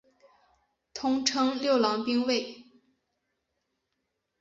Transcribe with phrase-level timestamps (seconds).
[0.95, 2.65] 通称六郎兵卫。